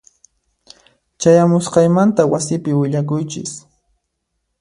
Chayamusqayta 1.21 2.21
wasipi 2.31 2.69
willakuychis. 2.79 3.51